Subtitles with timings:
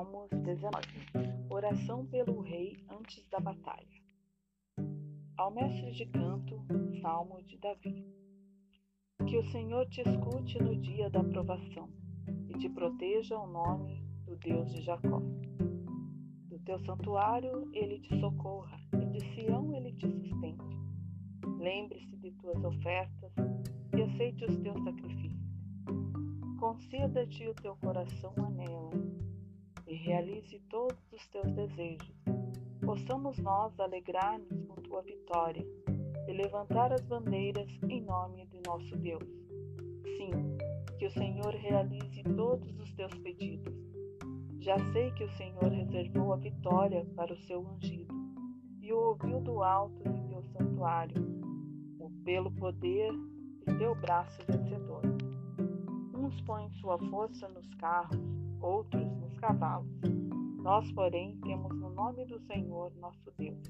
[0.00, 0.70] Salmos 19
[1.50, 3.86] Oração pelo Rei antes da batalha.
[5.36, 6.64] Ao mestre de canto,
[7.02, 8.06] Salmo de Davi.
[9.28, 11.90] Que o Senhor te escute no dia da provação
[12.48, 15.20] e te proteja o nome do Deus de Jacó.
[16.48, 20.78] Do teu santuário ele te socorra e de Sião ele te sustente.
[21.58, 23.32] Lembre-se de tuas ofertas
[23.94, 25.44] e aceite os teus sacrifícios.
[26.58, 29.29] Conceda-te o teu coração anela
[29.90, 32.14] e realize todos os teus desejos.
[32.80, 35.66] Possamos nós alegrar-nos com tua vitória
[36.28, 39.28] e levantar as bandeiras em nome de nosso Deus.
[40.16, 40.30] Sim,
[40.96, 43.74] que o Senhor realize todos os teus pedidos.
[44.60, 48.14] Já sei que o Senhor reservou a vitória para o seu ungido
[48.80, 51.40] e o ouviu do alto de teu santuário,
[52.24, 53.10] pelo poder
[53.66, 55.19] de teu braço vencedor.
[56.50, 58.18] Põem sua força nos carros,
[58.60, 59.86] outros nos cavalos.
[60.56, 63.62] Nós, porém, temos no nome do Senhor nosso Deus.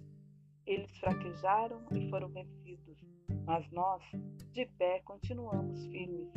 [0.64, 2.96] Eles fraquejaram e foram vencidos,
[3.44, 4.02] mas nós,
[4.52, 6.32] de pé, continuamos firmes.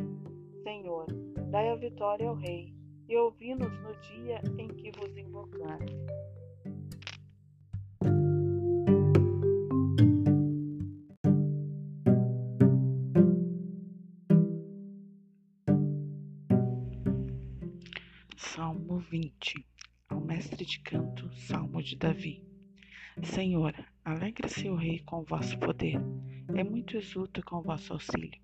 [0.64, 1.06] Senhor,
[1.50, 2.76] dai a vitória ao Rei
[3.08, 5.43] e ouvi-nos no dia em que vos invocar.
[18.52, 19.66] Salmo 20
[20.10, 22.46] Ao mestre de canto, Salmo de Davi.
[23.24, 26.00] Senhor, alegre-se o rei com o vosso poder,
[26.54, 28.40] é muito exulto com o vosso auxílio.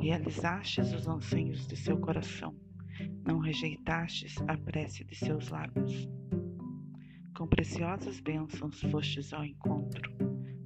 [0.00, 2.56] Realizastes os anseios de seu coração,
[3.24, 6.08] não rejeitastes a prece de seus lábios.
[7.36, 10.10] Com preciosas bênçãos fostes ao encontro,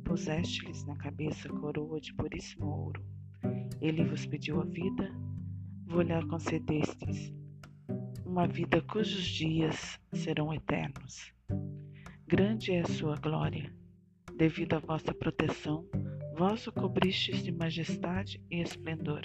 [0.05, 3.05] puseste-lhes na cabeça coroa de puríssimo ouro.
[3.81, 5.13] Ele vos pediu a vida,
[5.87, 7.40] vos-lhe concedestes
[8.31, 11.35] uma vida cujos dias serão eternos.
[12.29, 13.75] Grande é a sua glória.
[14.37, 15.85] Devido à vossa proteção,
[16.37, 19.23] vós o cobristes de majestade e esplendor.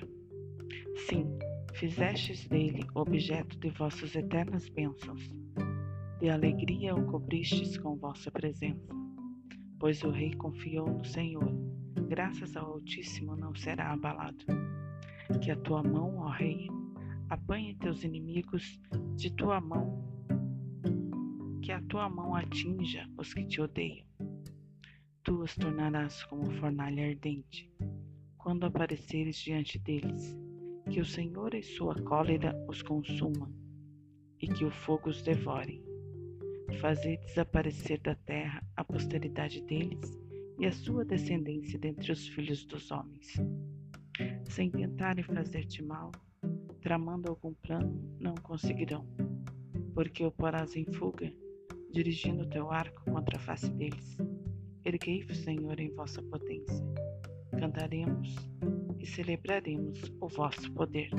[1.07, 1.38] Sim,
[1.75, 5.29] fizestes dele objeto de vossas eternas bênçãos.
[6.19, 8.91] De alegria o cobristes com vossa presença.
[9.79, 11.56] Pois o rei confiou no Senhor,
[12.09, 14.44] graças ao Altíssimo não será abalado.
[15.44, 16.68] Que a tua mão, ó rei,
[17.28, 18.80] Apanhe teus inimigos
[19.16, 20.00] de tua mão,
[21.62, 24.06] que a tua mão atinja os que te odeiam.
[25.24, 27.74] Tu os tornarás como fornalha ardente,
[28.38, 30.38] quando apareceres diante deles.
[30.91, 33.52] Que o Senhor em sua cólera os consuma,
[34.40, 35.84] e que o fogo os devore.
[36.80, 40.16] Fazei desaparecer da terra a posteridade deles
[40.59, 43.34] e a sua descendência dentre os filhos dos homens.
[44.47, 46.12] Sem tentarem fazer-te mal,
[46.85, 49.07] tramando algum plano, não conseguirão,
[49.96, 51.34] porque o porás em fuga,
[51.91, 54.16] dirigindo teu arco contra a face deles.
[54.85, 56.85] Erguei-vos, Senhor, em vossa potência.
[57.59, 58.35] Cantaremos
[59.00, 61.09] e celebraremos o vosso poder.